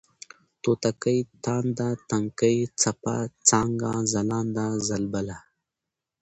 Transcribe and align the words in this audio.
توتکۍ، 0.61 1.19
تانده، 1.43 1.89
تنکۍ، 2.09 2.57
څپه، 2.81 3.15
څانگه، 3.47 3.93
ځلانده، 4.11 4.67
ځلبله 4.87 5.37